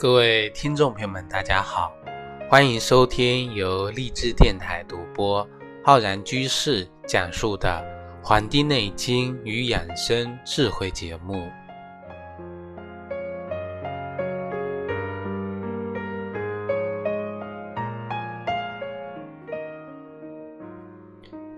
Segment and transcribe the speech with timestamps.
[0.00, 1.92] 各位听众朋友们，大家好，
[2.48, 5.44] 欢迎收听由荔枝电台独播、
[5.84, 7.68] 浩然居士讲述的
[8.24, 11.50] 《黄帝内经与养生智慧》节目。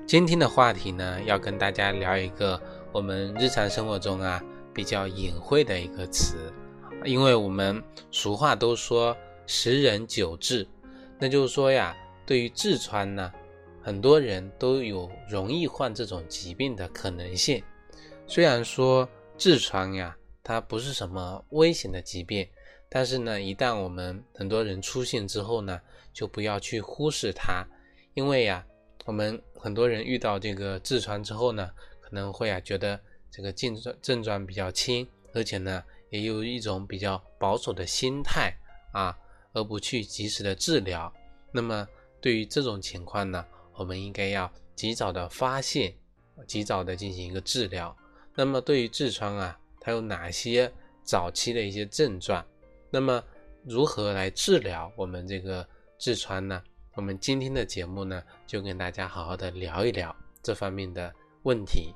[0.07, 2.59] 今天的话题呢，要跟大家聊一个
[2.91, 6.51] 我们日常生活中啊比较隐晦的一个词。
[7.05, 10.67] 因为我们俗话都说十人九痔，
[11.19, 13.33] 那就是说呀，对于痔疮呢，
[13.83, 17.63] 很多人都有容易患这种疾病的可能性。
[18.27, 22.47] 虽然说痔疮呀，它不是什么危险的疾病，
[22.89, 25.81] 但是呢，一旦我们很多人出现之后呢，
[26.13, 27.67] 就不要去忽视它，
[28.13, 28.65] 因为呀，
[29.07, 31.71] 我们很多人遇到这个痔疮之后呢，
[32.03, 35.83] 可能会啊觉得这个症状症状比较轻，而且呢。
[36.11, 38.55] 也有一种比较保守的心态
[38.93, 39.17] 啊，
[39.53, 41.13] 而不去及时的治疗。
[41.53, 41.87] 那么
[42.21, 43.45] 对于这种情况呢，
[43.75, 45.95] 我们应该要及早的发现，
[46.47, 47.97] 及早的进行一个治疗。
[48.35, 50.73] 那么对于痔疮啊，它有哪些
[51.03, 52.45] 早期的一些症状？
[52.91, 53.23] 那么
[53.65, 55.67] 如何来治疗我们这个
[55.99, 56.63] 痔疮呢？
[56.95, 61.95] 我们今天的节目呢，就跟大家好好的聊一聊这方面的问题。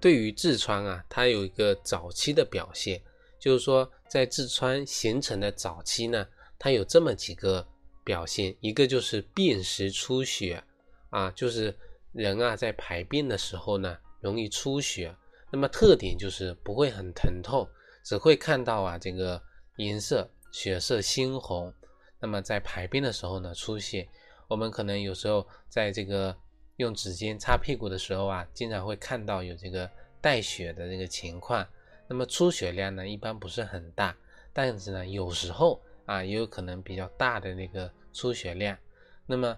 [0.00, 3.00] 对于痔疮啊，它有一个早期的表现，
[3.38, 6.26] 就是说在痔疮形成的早期呢，
[6.58, 7.66] 它有这么几个
[8.02, 10.64] 表现，一个就是便时出血
[11.10, 11.76] 啊，就是
[12.12, 15.14] 人啊在排便的时候呢容易出血，
[15.52, 17.68] 那么特点就是不会很疼痛，
[18.04, 19.40] 只会看到啊这个
[19.76, 21.72] 颜色血色猩红，
[22.18, 24.08] 那么在排便的时候呢出现，
[24.48, 26.34] 我们可能有时候在这个。
[26.80, 31.66] 用纸巾擦屁股的时候啊，经常会看到有这个带血的这个情况。
[32.08, 34.16] 那么出血量呢，一般不是很大，
[34.50, 38.74] 但是呢，有时候啊，也有可能比较大的那个出血量。
[39.26, 39.54] 那么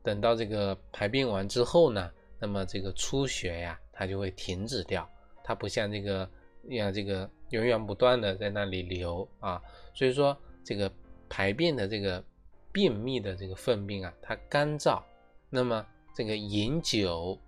[0.00, 2.08] 等到这个排便完之后呢，
[2.38, 5.10] 那么这个出血呀，它就会停止掉，
[5.42, 6.30] 它不像这个
[6.68, 9.60] 呀，这个源源不断的在那里流啊。
[9.92, 10.88] 所以说，这个
[11.28, 12.22] 排便的这个
[12.70, 15.02] 便秘的这个粪便啊，它干燥，
[15.48, 15.84] 那么。
[16.20, 17.40] 这个饮酒，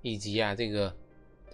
[0.00, 0.92] 以及啊，这个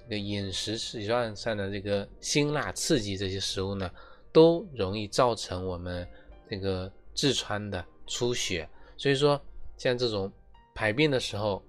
[0.05, 3.91] 这个饮食习惯上的这个辛辣刺激这些食物呢，
[4.33, 6.09] 都容易造成我们
[6.49, 8.67] 这个痔疮的出血。
[8.97, 9.39] 所以说，
[9.77, 10.33] 像这种
[10.75, 11.63] 排便的时候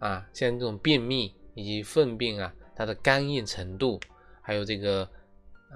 [0.00, 4.00] 啊，像这种便秘以及粪便啊，它的干硬程度，
[4.42, 5.08] 还有这个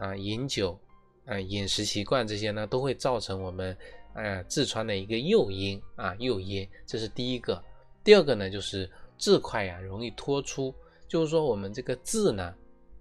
[0.00, 0.76] 啊饮酒
[1.24, 3.76] 啊饮食习惯这些呢，都会造成我们
[4.12, 6.68] 啊痔疮的一个诱因啊诱因。
[6.84, 7.62] 这是第一个。
[8.02, 10.74] 第二个呢，就是痔块呀容易脱出，
[11.06, 12.54] 就是说我们这个痔呢，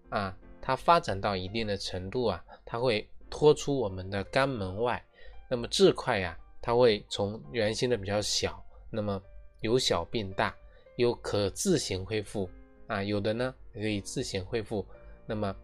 [0.09, 5.03] 啊，它发展到一定的程度啊，它会脱出我们的肛门外，
[5.49, 9.21] 那么痔块呀，它会从原先的比较小，那么
[9.61, 10.53] 由小变大，
[10.97, 12.49] 有可自行恢复。
[12.87, 14.83] 啊，有的呢可以自行恢复，
[15.27, 15.55] 那么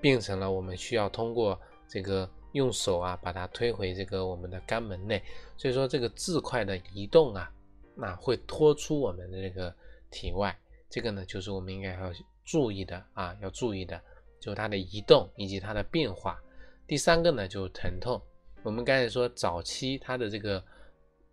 [0.00, 5.22] 变成了我们需要通过这个用手啊把它推回这个我们的肛门内，
[5.58, 7.52] 所以说这个字块的移动啊。
[7.94, 9.74] 那会拖出我们的这个
[10.10, 10.58] 体外，
[10.88, 12.12] 这个呢就是我们应该要
[12.44, 14.00] 注意的啊，要注意的，
[14.40, 16.40] 就它的移动以及它的变化。
[16.86, 18.20] 第三个呢就是疼痛，
[18.62, 20.62] 我们刚才说早期它的这个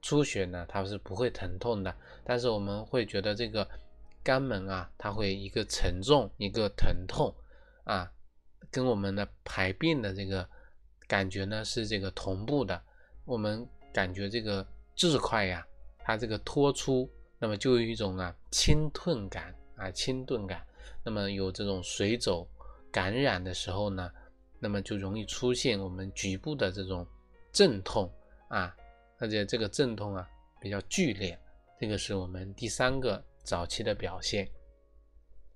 [0.02, 3.68] 出血呢，它是不会疼痛的，但是我们会觉得这个
[4.24, 7.34] 肛门啊，它会一个沉重，一个疼痛
[7.86, 8.12] 啊，
[8.70, 10.48] 跟我们的排便的这个
[11.08, 12.80] 感觉呢是这个同步的，
[13.26, 14.66] 我们感觉这个
[14.96, 15.66] 痔块呀。
[16.08, 20.66] 它这个脱出，那么就有一种啊清钝感啊清钝感，
[21.04, 22.48] 那么有这种水肿
[22.90, 24.10] 感染的时候呢，
[24.58, 27.06] 那么就容易出现我们局部的这种
[27.52, 28.10] 阵痛
[28.48, 28.74] 啊，
[29.20, 30.26] 而且这个阵痛啊
[30.62, 31.38] 比较剧烈，
[31.78, 34.50] 这个是我们第三个早期的表现。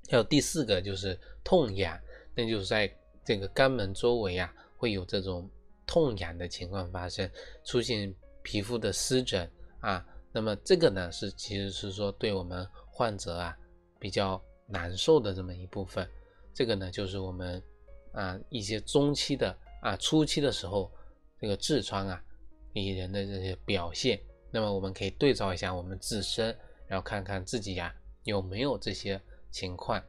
[0.09, 1.97] 还有第四个就是痛痒，
[2.35, 2.93] 那就是在
[3.23, 5.49] 这个肛门周围啊会有这种
[5.87, 7.31] 痛痒的情况发生，
[7.63, 8.13] 出现
[8.43, 9.49] 皮肤的湿疹
[9.79, 10.05] 啊。
[10.33, 13.57] 那么这个呢，是其实是说对我们患者啊
[13.99, 16.07] 比较难受的这么一部分。
[16.53, 17.61] 这个呢，就是我们
[18.13, 20.89] 啊一些中期的啊初期的时候，
[21.39, 22.23] 这个痔疮啊
[22.73, 24.17] 给人的这些表现。
[24.51, 26.57] 那么我们可以对照一下我们自身，
[26.87, 27.93] 然后看看自己呀
[28.23, 30.01] 有没有这些情况。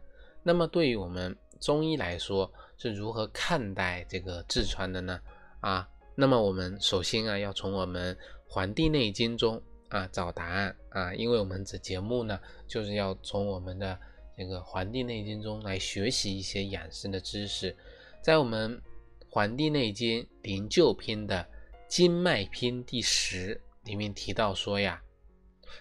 [0.45, 5.21] 那么对于我们中医来说，是如何看待这个痔疮的呢？
[5.59, 8.15] 啊，那么我们首先啊要从我们
[8.47, 9.61] 《黄帝内经》中。
[9.93, 13.99] 啊找答案啊，因为我们这节目呢就是要从我们的
[14.35, 17.77] 这个《黄帝内经》中来学习一些养生的知识，
[18.23, 18.75] 在我们
[19.29, 21.47] 《黄帝内经·灵柩篇》的
[21.87, 25.03] 经脉篇第十里面提到说呀，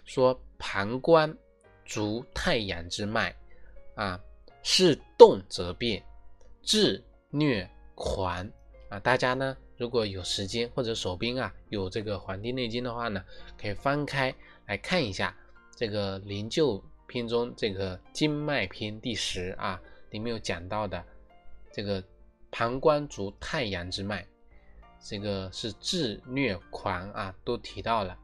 [0.03, 1.33] 说膀胱
[1.85, 3.33] 足太阳之脉
[3.95, 4.21] 啊，
[4.61, 6.03] 是动则变，
[6.61, 8.45] 治虐狂
[8.89, 9.55] 啊，大家呢？
[9.81, 13.25] 如果有时间或者手边啊有这个《黄帝内经》的话呢，
[13.59, 14.31] 可以翻开
[14.67, 15.35] 来看一下
[15.75, 19.81] 这个《灵柩篇》中这个经脉篇第十啊，
[20.11, 21.03] 里面有讲到的
[21.73, 22.03] 这个
[22.51, 24.23] 膀胱足太阳之脉，
[25.03, 28.15] 这个是治虐狂啊，都提到了。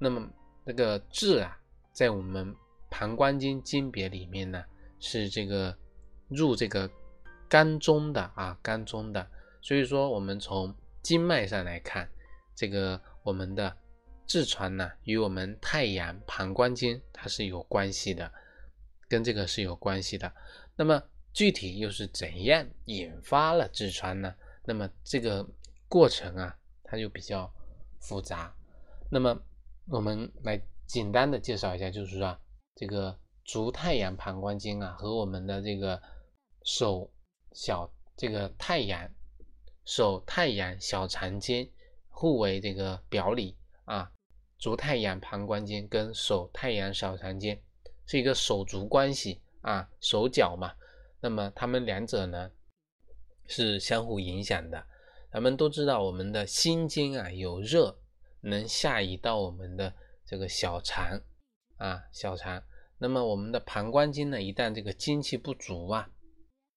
[0.00, 0.28] 那么
[0.66, 1.56] 这个治啊，
[1.92, 2.52] 在我们
[2.90, 4.64] 膀胱经经别里面呢，
[4.98, 5.78] 是这个
[6.26, 6.90] 入这个
[7.48, 9.24] 肝中的啊，肝中的。
[9.62, 10.74] 所以说我们从
[11.04, 12.08] 经脉上来看，
[12.56, 13.76] 这个我们的
[14.26, 18.32] 痔疮呢，与我们太阳膀胱经它是有关系的，
[19.06, 20.32] 跟这个是有关系的。
[20.74, 21.02] 那么
[21.34, 24.34] 具体又是怎样引发了痔疮呢？
[24.64, 25.46] 那么这个
[25.88, 27.52] 过程啊，它就比较
[28.00, 28.56] 复杂。
[29.10, 29.38] 那么
[29.88, 32.34] 我们来简单的介绍一下，就是说
[32.74, 33.14] 这个
[33.44, 36.00] 足太阳膀胱经啊，和我们的这个
[36.64, 37.12] 手
[37.52, 39.06] 小这个太阳。
[39.84, 41.70] 手太阳小肠经
[42.08, 44.10] 互为这个表里啊，
[44.58, 47.60] 足太阳膀胱经跟手太阳小肠经
[48.06, 50.74] 是一个手足关系啊，手脚嘛。
[51.20, 52.50] 那么他们两者呢
[53.46, 54.86] 是相互影响的。
[55.30, 57.98] 咱们都知道，我们的心经啊有热，
[58.40, 59.92] 能下移到我们的
[60.24, 61.20] 这个小肠
[61.76, 62.62] 啊，小肠。
[62.96, 66.08] 那么我们的膀胱经呢，一旦这个精气不足啊，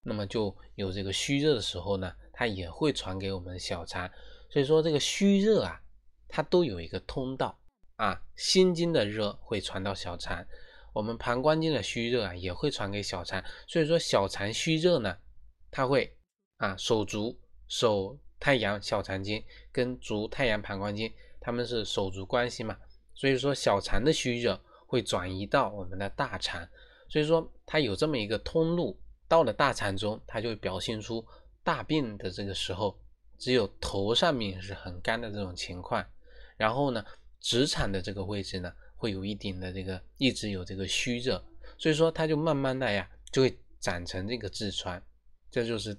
[0.01, 2.13] 那么就有这个虚热的时候呢。
[2.39, 4.07] 它也会传给我们的小肠，
[4.47, 5.81] 所以说这个虚热啊，
[6.27, 7.57] 它都有一个通道
[7.95, 8.21] 啊。
[8.35, 10.45] 心经的热会传到小肠，
[10.93, 13.43] 我们膀胱经的虚热啊也会传给小肠。
[13.65, 15.17] 所以说小肠虚热呢，
[15.71, 16.15] 它会
[16.57, 21.11] 啊手足手太阳小肠经跟足太阳膀胱经，
[21.41, 22.77] 他们是手足关系嘛。
[23.15, 26.69] 所以说小肠的虚热会转移到我们的大肠，
[27.09, 28.95] 所以说它有这么一个通路，
[29.27, 31.25] 到了大肠中，它就会表现出。
[31.67, 32.97] 大便的这个时候，
[33.37, 36.01] 只有头上面是很干的这种情况，
[36.55, 37.05] 然后呢，
[37.41, 41.43] 直肠的这个位置呢，会有一点的这个一直有这个虚热，
[41.77, 45.01] 所以说它就慢慢的呀，就会长成这个痔疮。
[45.51, 45.93] 这就是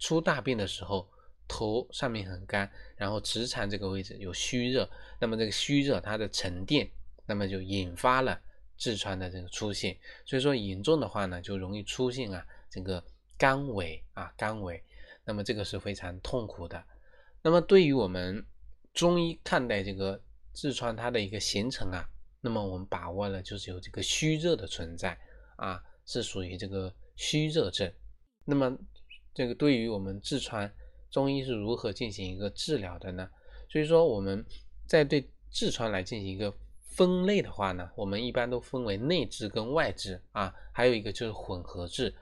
[0.00, 1.08] 出大便的时候，
[1.46, 4.90] 头上面很干，然后直肠这个位置有虚热，
[5.20, 6.90] 那么这个虚热它的沉淀，
[7.26, 8.36] 那么就引发了
[8.76, 9.96] 痔疮的这个出现。
[10.26, 13.00] 所以说严重的话呢，就容易出现啊这个。
[13.40, 14.78] 肝痿啊，肝痿，
[15.24, 16.84] 那么这个是非常痛苦的。
[17.40, 18.44] 那么对于我们
[18.92, 20.20] 中医看待这个
[20.54, 22.06] 痔疮它的一个形成啊，
[22.42, 25.18] 那么我们把握了就是有这个虚热的存在
[25.56, 27.90] 啊，是属于这个虚热症。
[28.44, 28.76] 那么
[29.32, 30.70] 这个对于我们痔疮，
[31.10, 33.26] 中医是如何进行一个治疗的呢？
[33.70, 34.44] 所以说我们
[34.86, 42.12] 在对痔疮来进行一个分类的话呢，我们一般都分为内痔跟外痔啊，还有一个就是混合痔。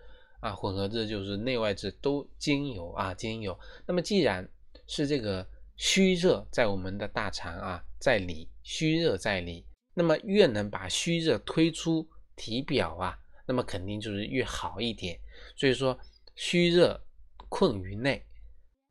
[0.40, 3.58] 啊，混合痔就是内外痔都兼有啊，兼有。
[3.86, 4.48] 那么既然
[4.86, 15.18] 是这个虚热在我们的大肠啊，在里虚热在里，那么越能把虚热推出体表啊，那么肯定就是越好一点。
[15.56, 15.98] 所以说
[16.36, 17.00] 虚热
[17.48, 18.24] 困于内，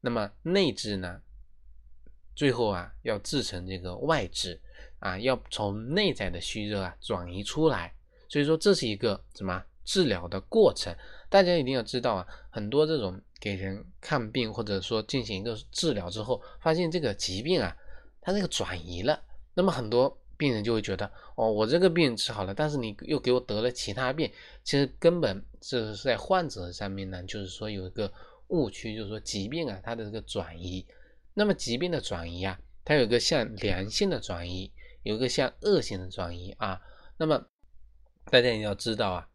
[0.02, 1.22] 那么内痔呢，
[2.36, 4.60] 最后啊要制成这个外痔
[5.00, 7.94] 啊，要从内在的虚热啊转移出来。
[8.30, 10.94] 所以说这是一个什么治疗的过程？
[11.30, 17.74] 大家一定要知道啊，很多这种给人看病或者说进行一个治疗之后，发现这个疾病啊，
[18.20, 24.30] 它这个转移了，那么很多病人就会觉得，哦，我这个病治好了，但是你又给我得了其他病，
[24.62, 28.12] 其实根本是在患者上面呢，就是说有一个
[28.50, 30.86] 误区，就是说疾病啊，它的这个转移，
[31.34, 34.70] 那么疾病的转移啊，它有一个像良性的转移，
[35.04, 36.82] 有一个像恶性的转移啊，
[37.18, 37.48] 那么
[38.26, 39.30] 大家也要知道啊。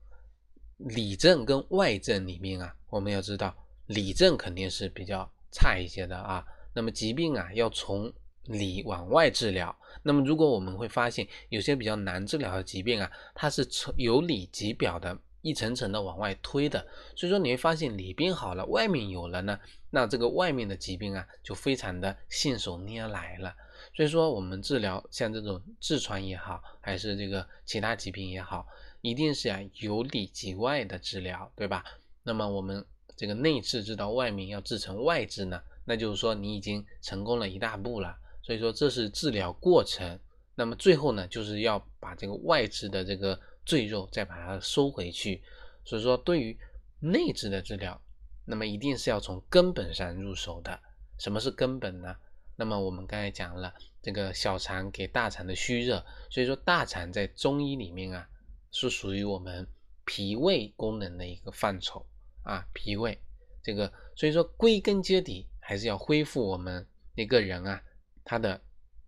[0.85, 3.55] 里症跟外症里面啊，我们要知道
[3.87, 6.45] 里症肯定是比较差一些的啊。
[6.75, 8.13] 那么疾病啊，要从
[8.45, 9.75] 里往外治疗。
[10.03, 16.85] 那么如果我们会发现有些比较难治疗的疾病啊，它是从由里及表的一层层的往外推的。
[17.15, 19.59] 所以说你会发现里边好了，外面有了呢，
[19.91, 23.55] 那这个外面的疾病啊，就非常的信手拈来了。
[23.95, 28.67] 所以说我们治疗像这种痔疮也好，还是这个其他疾病也好。
[29.03, 31.85] 一定是啊由里及外的治疗，对吧？
[32.23, 32.83] 那么我们
[33.15, 38.17] 这个内治治到外面要治成外治呢，那就是说你已经成功了一大步了。
[38.43, 40.19] 所以说这是治疗过程
[40.55, 45.43] 那么最后呢，就是要把这个外治的这个赘肉再把它收回去。
[45.85, 46.57] 所以说，对于
[47.01, 48.01] 内治的治疗，
[48.45, 50.79] 那么一定是要从根本上入手的。
[51.19, 52.17] 什么是根本呢？
[52.57, 58.29] 那么我们刚才讲了，这个小肠给大肠的虚热，所以说大肠在中医里面啊，
[58.73, 59.65] 是属于我们
[60.05, 62.05] 脾胃功能的一个范畴
[62.43, 63.17] 啊，脾胃
[63.63, 67.81] 这个，所以说归根结底还是要恢复我们一个人啊
[68.25, 68.61] 他的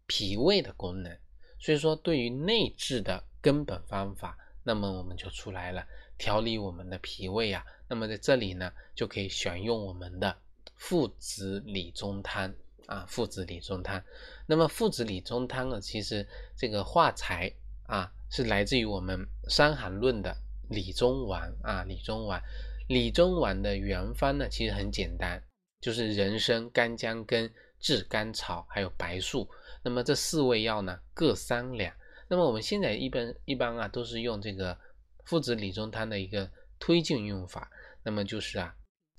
[0.06, 1.18] 脾胃的功能。
[1.58, 5.86] 所以说，对于内痔的根本方法，那么我们就出来了，
[6.18, 7.64] 调理我们的脾胃啊。
[7.88, 10.36] 那么在这里呢，就可以选用我们的
[10.76, 12.54] 附子理中汤
[12.84, 14.04] 啊，附子理中汤。
[14.46, 17.50] 那么附子理中汤呢，其实这个化材
[17.86, 20.36] 啊，是来自于我们《伤寒论》的
[20.68, 22.42] 理中丸啊，理中丸。
[22.88, 25.40] 理中丸的原方呢，其实很简单，
[25.80, 27.48] 就是人参、干姜根、
[27.78, 29.48] 炙甘草还有白术。
[29.84, 31.94] 那么这四味药呢，各三两。
[32.26, 34.76] 那么我们现在一般一般啊，都是用这个
[35.24, 36.50] 附子理中汤的一个
[36.80, 37.70] 推荐用法。
[38.02, 38.74] 那么就是啊，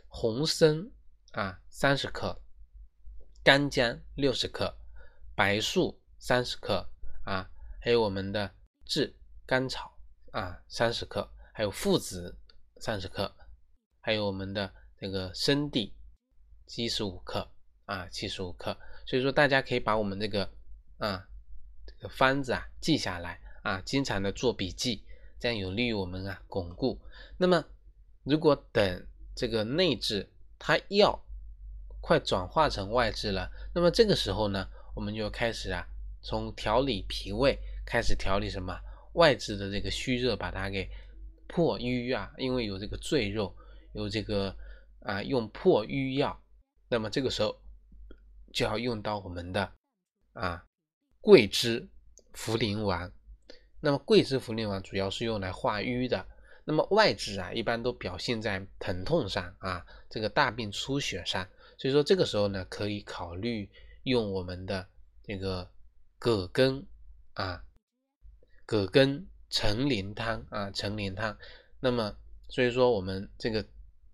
[0.09, 0.91] 红参
[1.31, 2.37] 啊三十克，
[3.45, 4.75] 干姜六十克，
[5.33, 6.85] 白术三十克
[7.23, 8.51] 啊，还有我们的
[8.85, 9.15] 炙
[9.45, 9.97] 甘草
[10.31, 12.37] 啊三十克，还有附子
[12.79, 13.35] 三十克，
[13.99, 15.93] 还有我们的这个生地
[16.67, 17.51] 七十五克
[17.85, 18.77] 啊七十五克。
[19.05, 20.49] 所以说，大家可以把我们这个
[20.97, 21.27] 啊
[21.85, 25.03] 这个方子啊记下来啊，经常的做笔记，
[25.39, 26.99] 这样有利于我们啊巩固。
[27.37, 27.65] 那么，
[28.23, 30.27] 如果等这个内痔
[30.57, 31.23] 它要
[32.01, 35.87] 快转化成外痔了，那么这个时候呢，我们就开始啊
[36.21, 38.79] 从调理脾胃开始调理什么
[39.13, 40.89] 外痔的这个虚热，把它给
[41.47, 43.55] 破瘀啊，因为有这个赘肉，
[43.93, 44.55] 有这个
[45.01, 46.41] 啊用破瘀药，
[46.89, 47.59] 那么这个时候。
[48.53, 49.69] 就要用到我们的
[50.31, 50.65] 啊
[51.19, 51.89] 桂枝
[52.33, 53.11] 茯苓丸，
[53.81, 56.25] 那么桂枝茯苓丸主要是用来化瘀的。
[56.63, 61.45] 那么外痔啊，一般都表现在疼痛上啊，这个大便出血上。
[61.77, 63.69] 所以说这个时候呢，可以考虑
[64.03, 64.87] 用我们的
[65.21, 65.69] 这个
[66.17, 66.87] 葛根
[67.33, 67.61] 啊，
[68.65, 71.37] 葛根陈林汤啊，陈林汤。
[71.79, 72.17] 那么
[72.49, 73.65] 所以说我们这个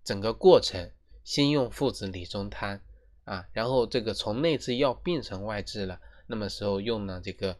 [0.04, 0.90] 整个过程，
[1.24, 2.80] 先用附子理中汤。
[3.24, 7.56] 啊，然后这个从内治药变成外治了，那么时候用了这个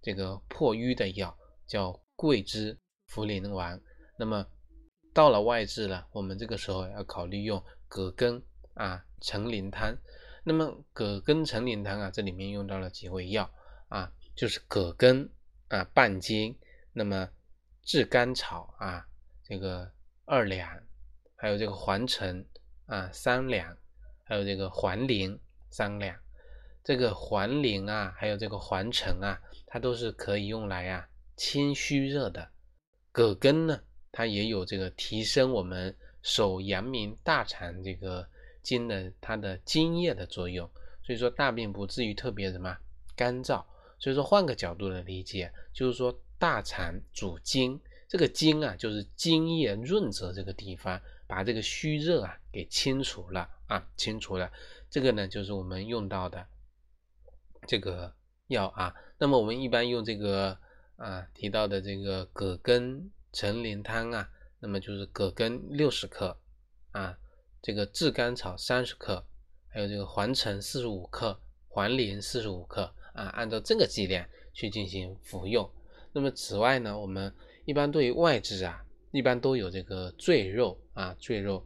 [0.00, 2.78] 这个破瘀的药叫桂枝
[3.10, 3.78] 茯苓丸。
[4.16, 4.46] 那么
[5.12, 9.94] 到了外治了，我们这个时候要考虑用葛根啊陈林汤。
[10.44, 13.50] 那么葛根陈林汤啊，这里面用到了几味药
[13.88, 15.30] 啊，就是葛根
[15.72, 16.56] 啊半斤，
[16.92, 17.28] 那么
[17.82, 19.04] 炙甘草啊
[19.42, 19.90] 这个
[20.24, 20.80] 二两，
[21.34, 22.46] 还有这个黄陈
[22.86, 23.76] 啊三两。
[24.24, 25.38] 还有这个黄连
[25.68, 26.16] 三两，
[26.82, 32.48] 这个黄连啊，还有这个黄陈啊，它都是可以用来啊清虚热的。
[33.10, 33.78] 葛根呢，
[34.10, 38.26] 它也有这个提升我们手阳明大肠这个
[38.62, 40.66] 经的它的津液的作用，
[41.04, 42.74] 所以说大便不至于特别什么
[43.14, 43.62] 干燥。
[44.02, 51.00] 所以说换个角度的理解，就是说大肠主津，这个津啊就是津液润泽这个地方。
[51.24, 54.52] 把这个虚热啊给清除了啊，清除了，
[54.90, 56.46] 这个呢就是我们用到的
[57.66, 58.14] 这个
[58.48, 58.94] 药啊。
[59.16, 60.58] 那么我们一般用这个
[60.96, 64.28] 啊提到的这个葛根陈连汤啊，
[64.60, 66.38] 那么就是葛根六十克
[66.90, 67.16] 啊，
[67.62, 69.24] 这个炙甘草三十克，
[69.68, 75.70] 还有这个黄陈四十五克，黄连四十五克啊，按照这个剂量去进行服用。
[76.12, 77.32] 那么此外呢，我们
[77.64, 78.84] 一般对于外痔啊。
[79.14, 81.62] 一般都有这个赘肉啊，赘肉，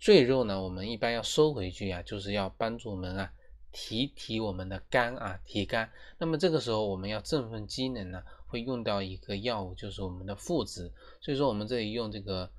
[0.00, 3.32] 赘肉呢，我们一般要收回去啊，就是要帮助我们啊
[3.70, 5.88] 提提我们的肝啊，提肝。
[6.18, 10.92] 那么这个时候我们要振奋机能呢，会用到一个药物，就是我们的附子。
[11.20, 12.50] 所以说我们这里用这个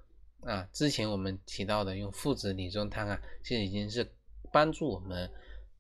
[0.44, 4.10] 啊，之前我们提到的用附子理中汤啊，其实已经是
[4.54, 5.30] 帮助我们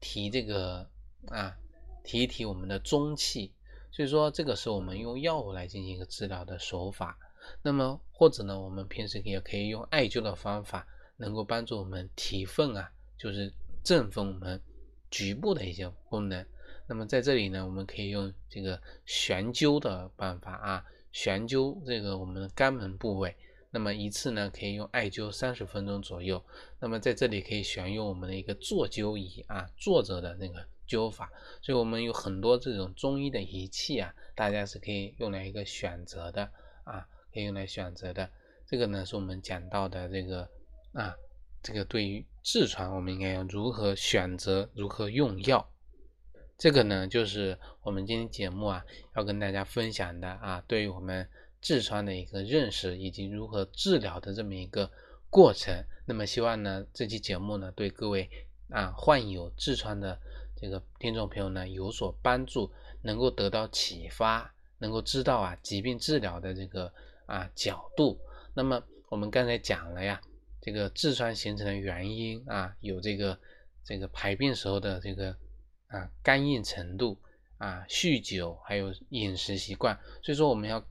[0.01, 0.85] 提这个
[1.27, 1.55] 啊，
[2.09, 3.53] 提一提我们的中气。
[3.91, 7.15] 所以说这个是我们用药物来进行一个治疗的手法。
[7.61, 10.87] 那么或者呢，我们平时也可以用艾灸的方法，
[11.17, 14.59] 能够帮助我们提奋啊，就是振奋我们
[15.11, 16.43] 局部的一些功能。
[16.87, 23.35] 那么在这里呢，我们可以用这个悬灸的办法啊，悬灸这个我们的肛门部位。
[23.69, 26.43] 那么一次呢，可以用艾灸三十分钟左右。
[26.79, 31.31] 那么在这里可以选用我们的一个坐灸仪啊，坐着的那个灸法。
[31.61, 36.49] 所以我们有很多这种中医的仪器啊，大家是可以用来一个选择的
[36.83, 37.07] 啊。
[37.31, 38.27] 可以用来选择的，
[38.65, 40.49] 这个呢是我们讲到的这个
[40.93, 41.15] 啊，
[41.61, 45.69] 这个对于痔疮，我们应该要如何选择，如何用药。
[46.57, 48.83] 这个呢，就是我们今天节目啊
[49.15, 51.29] 要跟大家分享的啊，对于我们
[51.61, 54.89] 痔疮的一个认识以及如何治疗的这么一个
[55.29, 55.85] 过程。
[56.07, 58.27] 那么希望呢，这期节目呢对各位
[58.71, 60.19] 啊患有痔疮的
[60.59, 66.91] 这个听众朋友呢有所帮助，能够得到启发，能够知道啊疾病治疗的这个
[67.25, 68.19] 啊角度。
[68.53, 70.21] 那么我们刚才讲了呀。
[70.61, 73.39] 这个痔疮形成的原因啊，有这个
[73.81, 75.33] 这个排便时候的这个
[75.87, 77.17] 啊干硬程度
[77.57, 79.97] 啊，酗酒，还有饮食习惯。
[80.21, 80.83] 所以说，我们要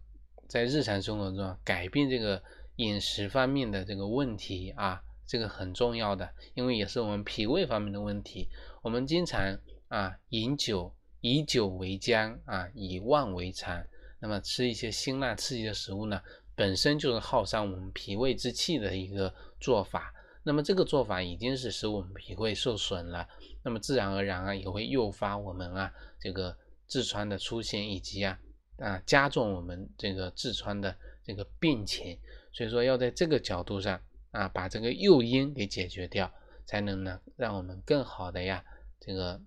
[0.49, 2.43] 在日常生活中改变这个
[2.77, 8.49] 饮食方面的这个问题啊，这个很重要的，因为也是我们脾胃方面的问题。
[8.83, 9.59] 我们经常
[9.89, 13.85] 啊饮酒，以酒为浆啊，以妄为常。
[14.21, 16.21] 那么吃一些辛辣刺激的食物呢？
[16.57, 23.29] 本身就是耗伤我们脾胃之气的一个做法，那么这个做法已经是使我们脾胃受损了，
[23.63, 26.57] 那么自然而然啊也会诱发我们啊这个
[26.89, 28.37] 痔疮的出现，以及啊
[28.79, 32.19] 啊加重我们这个痔疮的这个病情。
[32.51, 36.33] 所以说要在这个角度上啊把这个诱因给解决掉，
[36.65, 38.65] 才能呢让我们更好的呀
[39.01, 39.41] 这个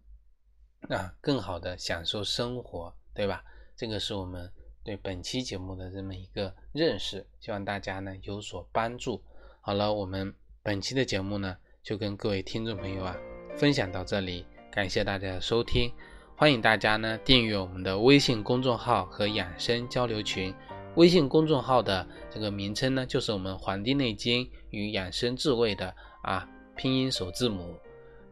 [0.90, 3.44] 啊更好的享受生活，对吧？
[3.76, 4.52] 这个是我们。
[4.84, 9.24] 对本期节目的这么一个认识，希望大家呢有所帮助。
[9.62, 10.34] 好了，我们
[10.64, 13.16] 本期的节目呢就跟各位听众朋友啊
[13.56, 15.94] 分享到这里，感谢大家的收听，
[16.36, 20.52] 欢迎大家呢订阅我们的微信公众号和养生交流群。
[20.96, 27.76] 微信公众号的这个名称呢就是我们《黄帝内经与养生智慧》的啊拼音首字母。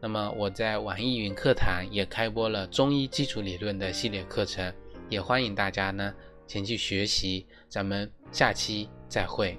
[0.01, 4.74] 那么我在网易云课堂也开播了中医基础理论的系列课程，
[5.10, 6.14] 也欢迎大家呢。
[6.48, 9.55] 前去学习，咱们下期再会。